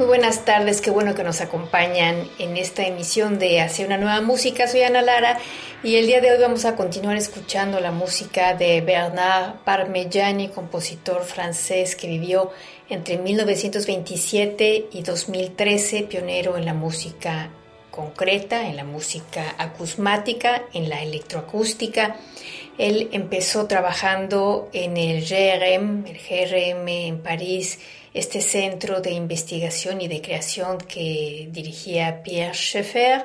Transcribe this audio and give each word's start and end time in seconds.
Muy 0.00 0.06
buenas 0.06 0.46
tardes, 0.46 0.80
qué 0.80 0.90
bueno 0.90 1.14
que 1.14 1.22
nos 1.22 1.42
acompañan 1.42 2.26
en 2.38 2.56
esta 2.56 2.86
emisión 2.86 3.38
de 3.38 3.60
Hacia 3.60 3.84
una 3.84 3.98
nueva 3.98 4.22
música. 4.22 4.66
Soy 4.66 4.80
Ana 4.80 5.02
Lara 5.02 5.38
y 5.82 5.96
el 5.96 6.06
día 6.06 6.22
de 6.22 6.30
hoy 6.30 6.38
vamos 6.40 6.64
a 6.64 6.74
continuar 6.74 7.18
escuchando 7.18 7.80
la 7.80 7.90
música 7.90 8.54
de 8.54 8.80
Bernard 8.80 9.56
Parmigiani, 9.62 10.48
compositor 10.48 11.22
francés 11.24 11.96
que 11.96 12.08
vivió 12.08 12.50
entre 12.88 13.18
1927 13.18 14.88
y 14.90 15.02
2013, 15.02 16.04
pionero 16.04 16.56
en 16.56 16.64
la 16.64 16.72
música 16.72 17.50
concreta, 17.90 18.68
en 18.68 18.76
la 18.76 18.84
música 18.84 19.54
acusmática, 19.58 20.62
en 20.72 20.88
la 20.88 21.02
electroacústica. 21.02 22.16
Él 22.78 23.10
empezó 23.12 23.66
trabajando 23.66 24.70
en 24.72 24.96
el 24.96 25.20
GRM, 25.26 26.06
el 26.06 26.16
GRM 26.16 26.88
en 26.88 27.22
París, 27.22 27.78
este 28.12 28.40
centro 28.40 29.00
de 29.00 29.12
investigación 29.12 30.00
y 30.00 30.08
de 30.08 30.20
creación 30.20 30.78
que 30.78 31.48
dirigía 31.50 32.22
Pierre 32.22 32.54
Schaeffer 32.54 33.24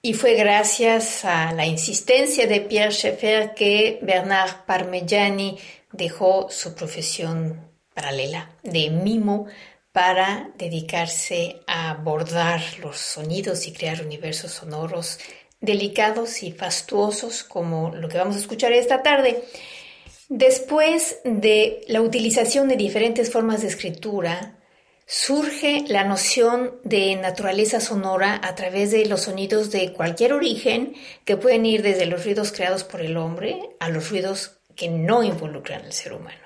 y 0.00 0.12
fue 0.12 0.34
gracias 0.34 1.24
a 1.24 1.52
la 1.52 1.66
insistencia 1.66 2.46
de 2.46 2.60
Pierre 2.60 2.92
Schaeffer 2.92 3.54
que 3.54 3.98
Bernard 4.02 4.64
Parmigiani 4.66 5.58
dejó 5.92 6.48
su 6.50 6.74
profesión 6.74 7.70
paralela 7.94 8.50
de 8.62 8.90
mimo 8.90 9.46
para 9.92 10.50
dedicarse 10.58 11.60
a 11.66 11.90
abordar 11.90 12.60
los 12.80 12.98
sonidos 12.98 13.66
y 13.66 13.72
crear 13.72 14.02
universos 14.02 14.52
sonoros 14.52 15.18
delicados 15.60 16.42
y 16.42 16.52
fastuosos 16.52 17.44
como 17.44 17.94
lo 17.94 18.08
que 18.08 18.18
vamos 18.18 18.36
a 18.36 18.40
escuchar 18.40 18.72
esta 18.72 19.02
tarde. 19.02 19.44
Después 20.28 21.18
de 21.24 21.84
la 21.86 22.00
utilización 22.00 22.68
de 22.68 22.76
diferentes 22.76 23.30
formas 23.30 23.62
de 23.62 23.68
escritura, 23.68 24.58
surge 25.06 25.84
la 25.88 26.04
noción 26.04 26.80
de 26.82 27.14
naturaleza 27.16 27.80
sonora 27.80 28.40
a 28.42 28.54
través 28.54 28.90
de 28.90 29.04
los 29.04 29.22
sonidos 29.22 29.70
de 29.70 29.92
cualquier 29.92 30.32
origen 30.32 30.94
que 31.24 31.36
pueden 31.36 31.66
ir 31.66 31.82
desde 31.82 32.06
los 32.06 32.24
ruidos 32.24 32.52
creados 32.52 32.84
por 32.84 33.02
el 33.02 33.18
hombre 33.18 33.58
a 33.80 33.90
los 33.90 34.10
ruidos 34.10 34.58
que 34.74 34.88
no 34.88 35.22
involucran 35.22 35.84
al 35.84 35.92
ser 35.92 36.14
humano. 36.14 36.38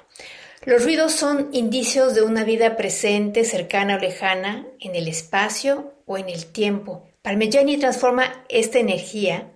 Los 0.64 0.82
ruidos 0.82 1.12
son 1.12 1.48
indicios 1.52 2.14
de 2.14 2.22
una 2.22 2.42
vida 2.42 2.76
presente, 2.76 3.44
cercana 3.44 3.96
o 3.96 4.00
lejana, 4.00 4.66
en 4.80 4.96
el 4.96 5.06
espacio 5.06 5.94
o 6.04 6.18
en 6.18 6.28
el 6.28 6.46
tiempo. 6.46 7.08
Parmigiani 7.22 7.78
transforma 7.78 8.44
esta 8.48 8.80
energía 8.80 9.52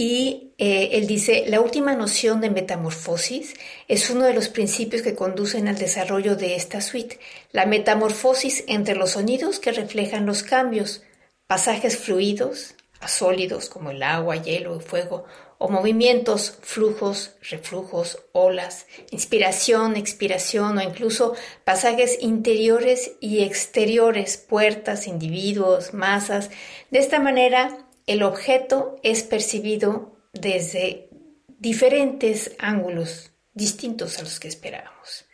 y 0.00 0.54
eh, 0.58 0.90
él 0.92 1.08
dice, 1.08 1.44
la 1.48 1.60
última 1.60 1.96
noción 1.96 2.40
de 2.40 2.50
metamorfosis 2.50 3.54
es 3.88 4.08
uno 4.10 4.26
de 4.26 4.32
los 4.32 4.48
principios 4.48 5.02
que 5.02 5.16
conducen 5.16 5.66
al 5.66 5.76
desarrollo 5.76 6.36
de 6.36 6.54
esta 6.54 6.80
suite, 6.80 7.18
la 7.50 7.66
metamorfosis 7.66 8.62
entre 8.68 8.94
los 8.94 9.10
sonidos 9.10 9.58
que 9.58 9.72
reflejan 9.72 10.24
los 10.24 10.44
cambios, 10.44 11.02
pasajes 11.48 11.98
fluidos 11.98 12.76
a 13.00 13.08
sólidos 13.08 13.68
como 13.68 13.90
el 13.90 14.04
agua, 14.04 14.36
hielo 14.36 14.76
y 14.76 14.80
fuego, 14.80 15.24
o 15.58 15.68
movimientos, 15.68 16.58
flujos, 16.62 17.32
reflujos, 17.50 18.22
olas, 18.30 18.86
inspiración, 19.10 19.96
expiración 19.96 20.78
o 20.78 20.82
incluso 20.82 21.34
pasajes 21.64 22.18
interiores 22.20 23.16
y 23.18 23.42
exteriores, 23.42 24.36
puertas, 24.36 25.08
individuos, 25.08 25.92
masas. 25.92 26.50
De 26.92 27.00
esta 27.00 27.18
manera, 27.18 27.87
el 28.08 28.22
objeto 28.22 28.96
es 29.02 29.22
percibido 29.22 30.16
desde 30.32 31.10
diferentes 31.58 32.56
ángulos 32.58 33.32
distintos 33.52 34.18
a 34.18 34.22
los 34.22 34.40
que 34.40 34.48
esperábamos. 34.48 35.26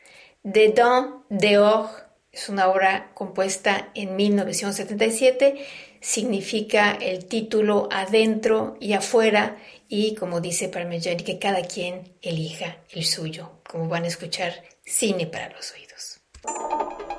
Dedans, 0.43 1.23
dehors, 1.31 1.91
es 2.33 2.49
una 2.49 2.69
obra 2.69 3.13
compuesta 3.15 3.93
en 3.95 4.17
1977, 4.17 5.65
significa 6.01 6.93
el 7.01 7.27
título 7.27 7.89
adentro 7.93 8.77
y 8.81 8.95
afuera 8.95 9.57
y 9.89 10.17
como 10.17 10.41
dice 10.41 10.69
Parmigiani 10.69 11.23
que 11.23 11.39
cada 11.39 11.63
quien 11.63 12.17
elija 12.23 12.79
el 12.91 13.05
suyo, 13.05 13.61
como 13.71 13.89
van 13.89 14.03
a 14.03 14.09
escuchar 14.09 14.65
cine 14.85 15.29
para 15.29 15.51
los 15.51 15.73
oídos. 15.73 17.14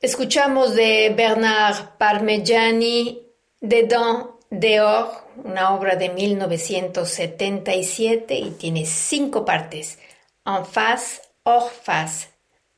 Escuchamos 0.00 0.74
de 0.74 1.12
Bernard 1.16 1.96
Parmigiani 1.96 3.22
Dedans 3.62 4.26
dehors, 4.50 5.22
una 5.42 5.74
obra 5.74 5.96
de 5.96 6.10
1977 6.10 8.34
y 8.34 8.50
tiene 8.50 8.84
cinco 8.84 9.46
partes. 9.46 9.98
En 10.44 10.66
face, 10.66 11.22
hors 11.44 11.72
face, 11.72 12.28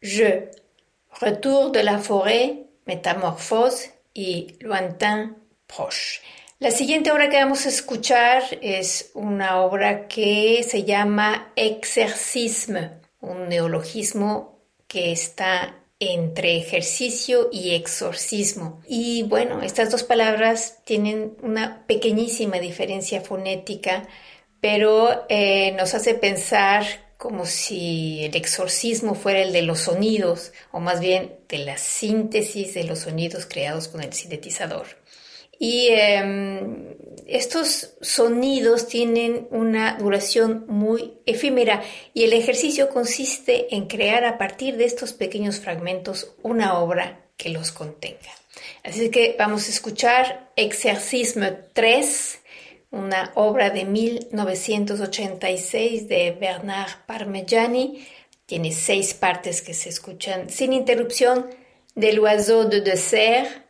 Je, 0.01 0.53
Retour 1.21 1.73
de 1.73 1.83
la 1.83 1.99
forêt, 1.99 2.69
Métamorphose 2.87 3.91
y 4.15 4.55
Lointain 4.61 5.37
proche. 5.67 6.21
La 6.61 6.71
siguiente 6.71 7.11
obra 7.11 7.29
que 7.29 7.39
vamos 7.39 7.67
a 7.67 7.71
escuchar 7.71 8.45
es 8.63 9.11
una 9.15 9.61
obra 9.63 10.07
que 10.07 10.63
se 10.63 10.85
llama 10.85 11.51
Exercisme, 11.57 13.01
un 13.21 13.49
neologismo 13.49 14.61
que 14.87 15.11
está 15.11 15.78
entre 16.01 16.57
ejercicio 16.57 17.49
y 17.53 17.75
exorcismo. 17.75 18.81
Y 18.87 19.25
bueno, 19.25 19.63
estas 19.63 19.91
dos 19.91 20.05
palabras 20.05 20.79
tienen 20.85 21.37
una 21.43 21.85
pequeñísima 21.87 22.59
diferencia 22.59 23.21
fonética, 23.21 24.07
pero 24.61 25.27
eh, 25.29 25.73
nos 25.73 25.95
hace 25.95 26.15
pensar 26.15 26.85
como 27.17 27.47
si 27.47 28.25
el 28.25 28.37
exorcismo 28.37 29.17
fuera 29.17 29.41
el 29.41 29.53
de 29.53 29.63
los 29.63 29.81
sonidos, 29.81 30.53
o 30.71 30.79
más 30.79 31.01
bien 31.01 31.37
de 31.49 31.59
la 31.59 31.77
síntesis 31.77 32.75
de 32.75 32.85
los 32.85 33.01
sonidos 33.01 33.47
creados 33.47 33.89
con 33.89 34.03
el 34.03 34.13
sintetizador. 34.13 34.87
Y 35.59 35.89
em, 35.91 36.97
estos 37.27 37.95
sonidos 38.01 38.89
tienen 38.89 39.47
una 39.51 39.99
duración 39.99 40.65
muy 40.69 41.19
efímera 41.27 41.83
y 42.15 42.25
el 42.25 42.33
ejercicio 42.33 42.89
consiste 42.89 43.75
en 43.75 43.87
crear 43.87 44.25
a 44.25 44.39
partir 44.39 44.77
de 44.77 44.87
estos 44.87 45.13
pequeños 45.13 45.61
fragmentos 45.61 46.35
una 46.43 46.79
obra 46.79 47.21
que 47.37 47.51
los 47.51 47.73
contenga. 47.73 48.31
Así 48.83 49.11
que 49.11 49.37
vamos 49.39 49.67
a 49.67 49.71
escuchar 49.71 50.51
Exercisme 50.57 51.53
3, 51.73 52.41
una 52.91 53.33
obra 53.35 53.69
de 53.71 53.85
1986 53.85 56.09
de 56.09 56.31
Bernard 56.33 57.05
Parmigiani. 57.07 58.07
Tiene 58.47 58.73
seis 58.73 59.13
partes 59.13 59.61
que 59.61 59.75
se 59.75 59.91
escuchan 59.91 60.49
sin 60.49 60.73
interrupción, 60.73 61.51
de 61.95 62.13
l'oiseau 62.13 62.65
de 62.65 62.81
dessert, 62.81 63.68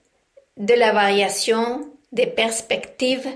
de 0.59 0.75
la 0.75 0.92
variation, 0.92 1.90
des 2.12 2.27
perspectives, 2.27 3.29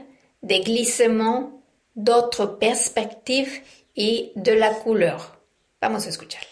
des 0.42 0.60
glissements, 0.60 1.62
d'autres 1.96 2.46
perspectives 2.46 3.60
et 3.96 4.32
de 4.36 4.52
la 4.52 4.70
couleur. 4.70 5.36
Vamos 5.80 6.06
a 6.06 6.08
escucharla. 6.08 6.51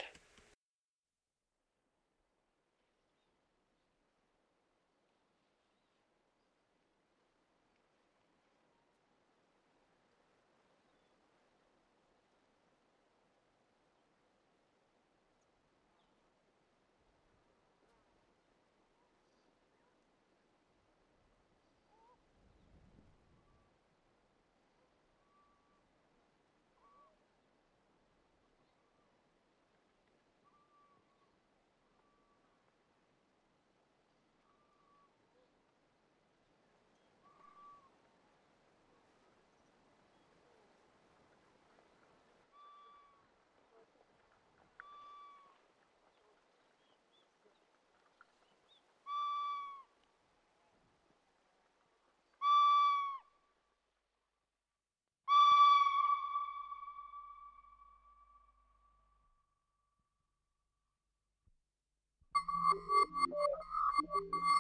you 64.22 64.59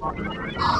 Oh, 0.00 0.77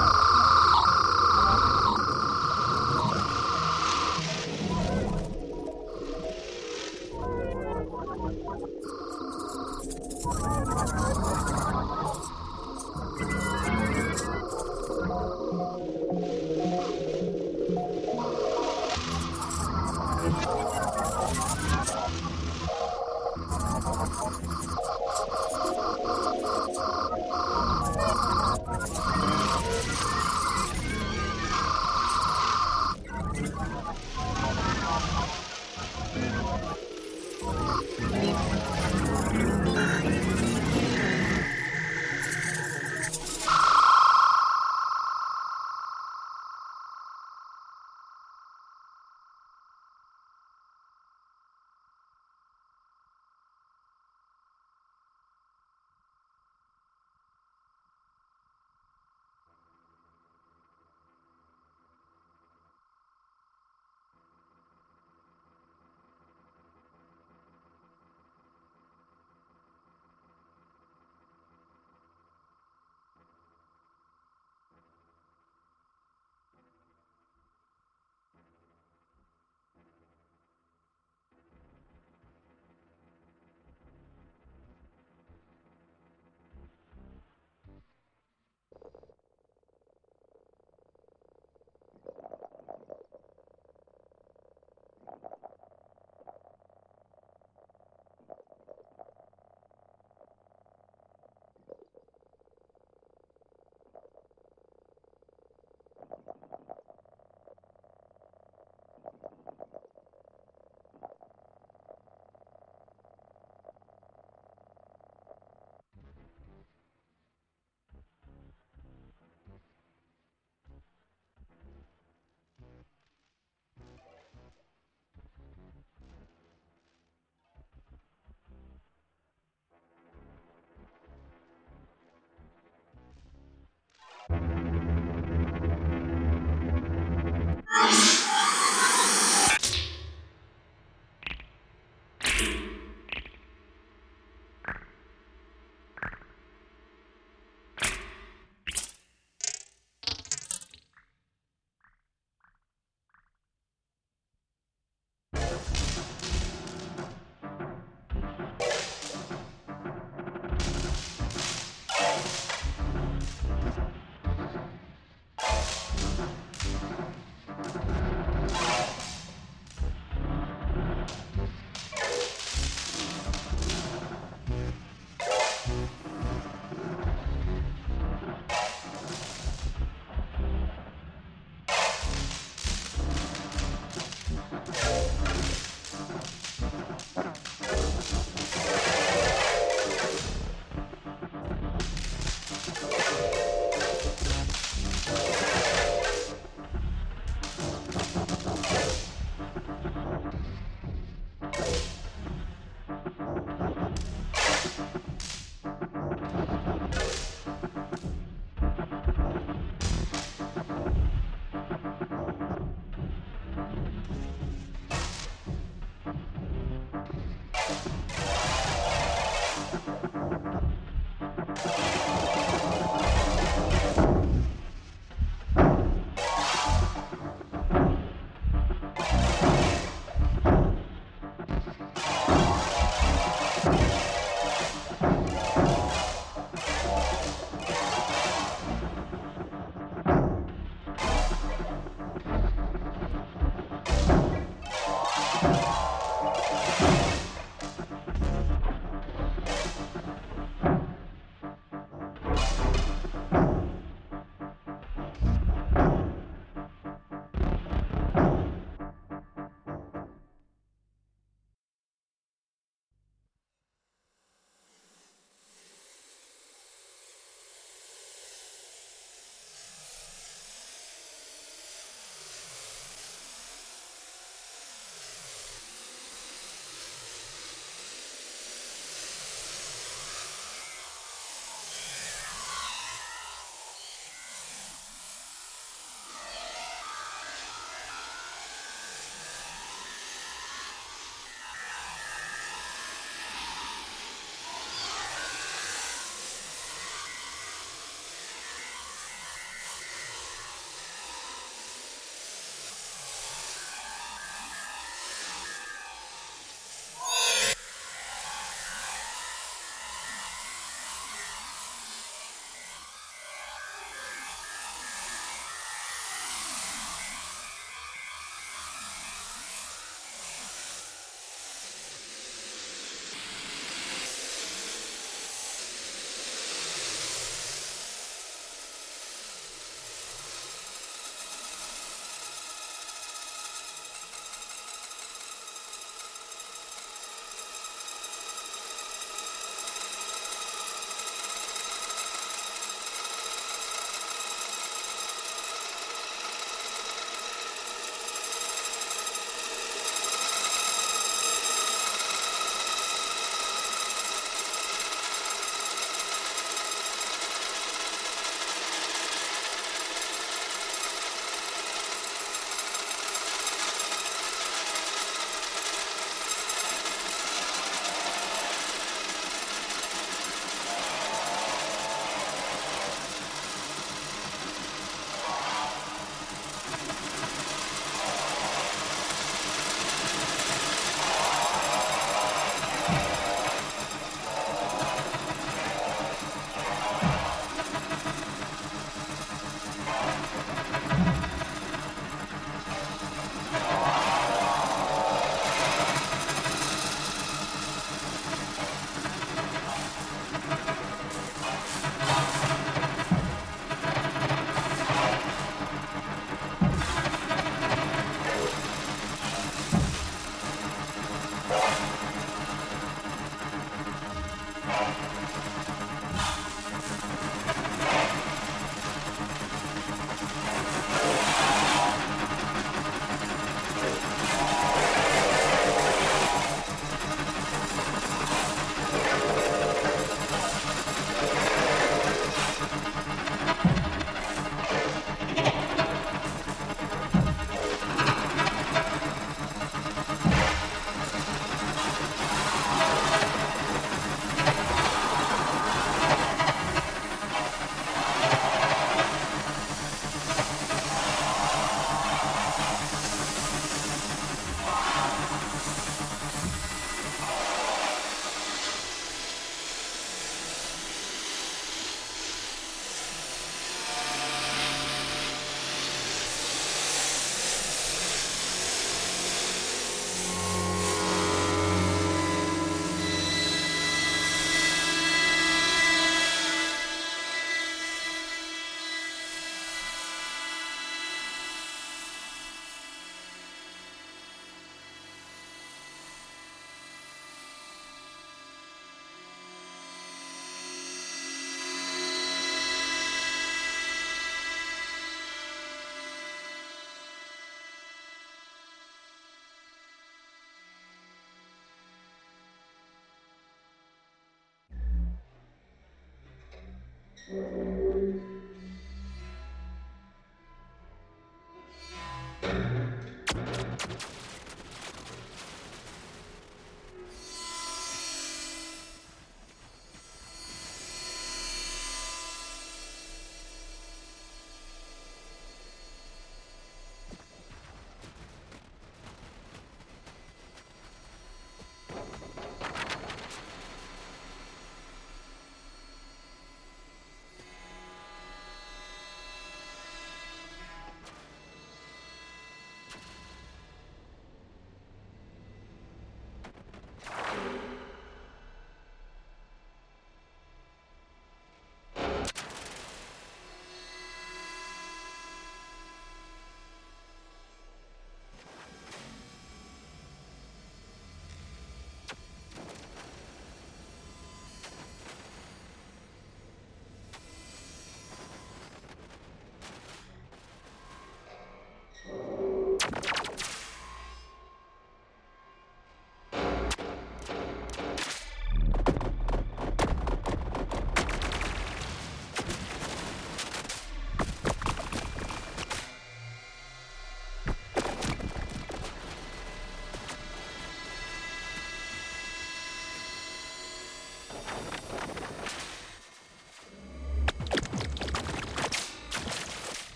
Thank 507.30 507.52
you. 507.56 507.67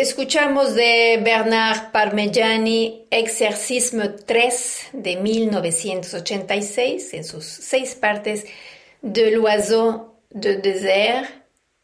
Escuchamos 0.00 0.74
de 0.74 1.20
Bernard 1.22 1.92
Parmigiani 1.92 3.04
Exercisme 3.10 4.08
3 4.08 4.88
de 4.94 5.16
1986 5.16 7.12
en 7.12 7.22
sus 7.22 7.44
seis 7.44 7.94
partes 7.96 8.46
de 9.02 9.30
l'oiseau 9.30 10.14
de 10.30 10.54
désert, 10.54 11.28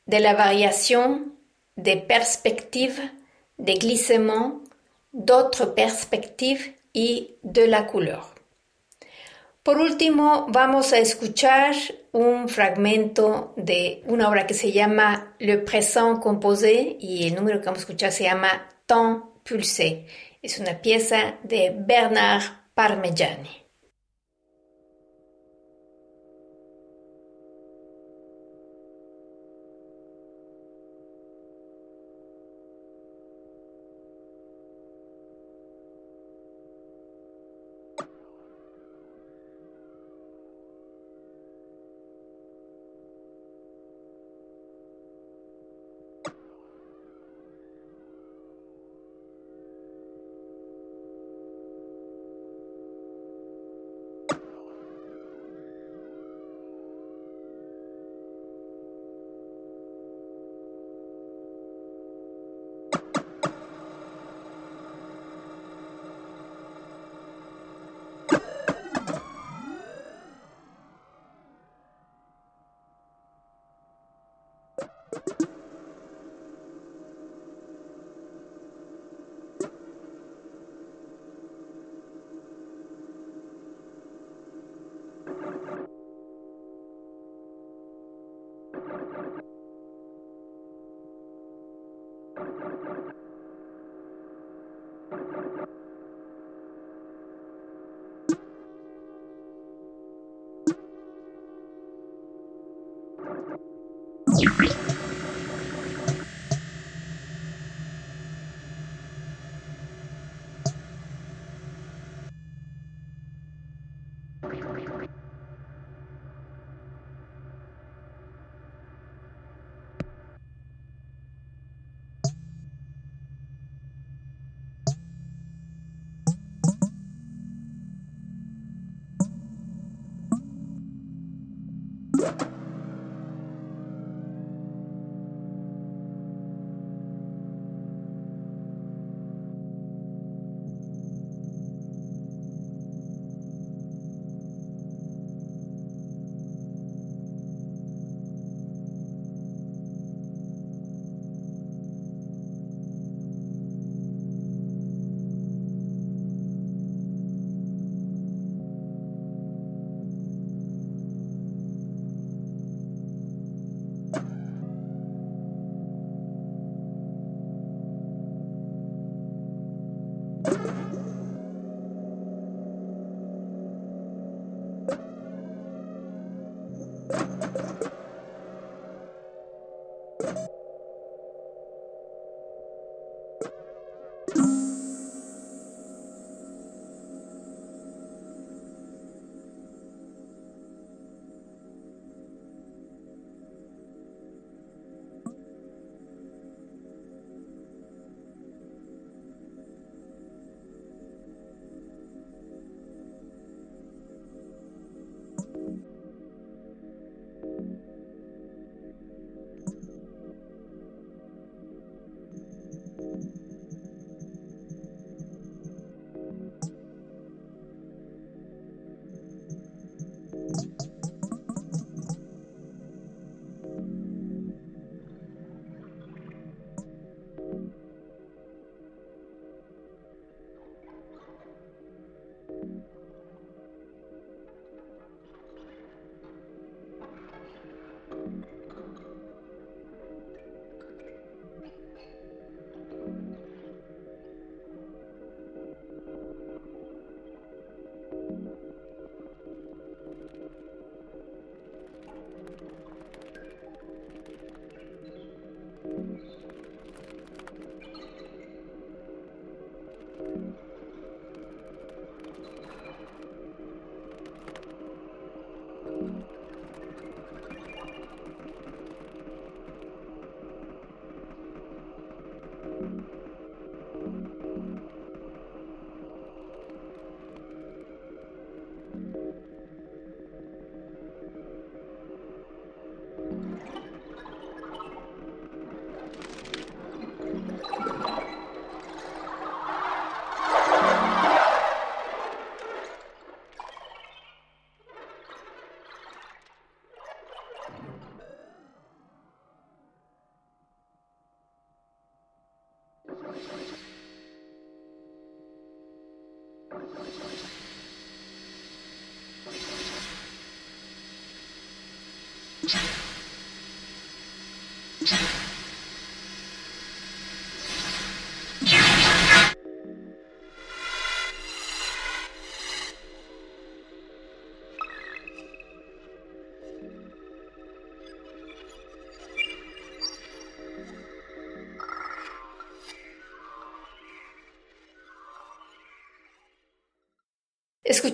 de 0.06 0.16
la 0.16 0.32
variation, 0.32 1.26
de 1.76 1.96
perspective, 1.96 2.98
de 3.58 3.74
glissement, 3.74 4.62
d'autres 5.12 5.74
perspectives 5.74 6.72
y 6.94 7.34
de 7.42 7.66
la 7.66 7.82
couleur. 7.82 8.35
Por 9.66 9.80
último, 9.80 10.46
vamos 10.48 10.92
a 10.92 10.98
escuchar 10.98 11.74
un 12.12 12.48
fragmento 12.48 13.52
de 13.56 14.00
una 14.06 14.28
obra 14.28 14.46
que 14.46 14.54
se 14.54 14.70
llama 14.70 15.34
Le 15.40 15.58
Présent 15.58 16.20
Composé 16.20 16.96
y 17.00 17.26
el 17.26 17.34
número 17.34 17.58
que 17.58 17.66
vamos 17.66 17.80
a 17.80 17.82
escuchar 17.82 18.12
se 18.12 18.22
llama 18.22 18.68
Temps 18.86 19.24
Pulsé. 19.42 20.06
Es 20.40 20.60
una 20.60 20.80
pieza 20.80 21.38
de 21.42 21.74
Bernard 21.76 22.44
Parmigiani. 22.74 23.65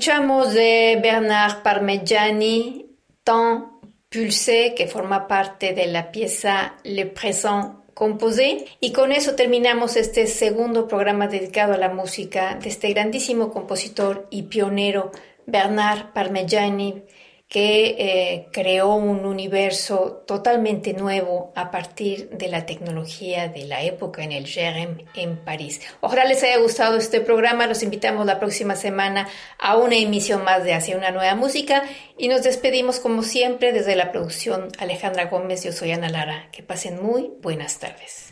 Escuchamos 0.02 0.52
de 0.52 0.98
Bernard 1.00 1.62
Parmigiani, 1.62 2.86
Temps 3.22 3.68
Pulsé, 4.08 4.74
que 4.76 4.88
forma 4.88 5.28
parte 5.28 5.74
de 5.74 5.86
la 5.86 6.10
pieza 6.10 6.74
Le 6.82 7.06
Présent 7.06 7.84
Composé. 7.94 8.64
Y 8.80 8.90
con 8.90 9.12
eso 9.12 9.36
terminamos 9.36 9.94
este 9.94 10.26
segundo 10.26 10.88
programa 10.88 11.28
dedicado 11.28 11.74
a 11.74 11.78
la 11.78 11.88
música 11.88 12.56
de 12.56 12.68
este 12.70 12.92
grandísimo 12.92 13.52
compositor 13.52 14.26
y 14.28 14.42
pionero 14.42 15.12
Bernard 15.46 16.12
Parmigiani 16.12 17.04
que 17.52 17.96
eh, 17.98 18.48
creó 18.50 18.94
un 18.94 19.26
universo 19.26 20.24
totalmente 20.26 20.94
nuevo 20.94 21.52
a 21.54 21.70
partir 21.70 22.30
de 22.30 22.48
la 22.48 22.64
tecnología 22.64 23.48
de 23.48 23.66
la 23.66 23.82
época 23.82 24.24
en 24.24 24.32
el 24.32 24.46
GEREM 24.46 25.04
en 25.14 25.36
París. 25.36 25.82
Ojalá 26.00 26.24
les 26.24 26.42
haya 26.42 26.56
gustado 26.56 26.96
este 26.96 27.20
programa. 27.20 27.66
Los 27.66 27.82
invitamos 27.82 28.24
la 28.24 28.40
próxima 28.40 28.74
semana 28.74 29.28
a 29.58 29.76
una 29.76 29.96
emisión 29.96 30.44
más 30.44 30.64
de 30.64 30.72
Hacia 30.72 30.96
una 30.96 31.10
nueva 31.10 31.34
música 31.34 31.82
y 32.16 32.28
nos 32.28 32.42
despedimos 32.42 33.00
como 33.00 33.22
siempre 33.22 33.74
desde 33.74 33.96
la 33.96 34.12
producción 34.12 34.68
Alejandra 34.78 35.26
Gómez. 35.26 35.62
Yo 35.62 35.72
soy 35.72 35.92
Ana 35.92 36.08
Lara. 36.08 36.48
Que 36.52 36.62
pasen 36.62 37.02
muy 37.02 37.32
buenas 37.42 37.78
tardes. 37.78 38.31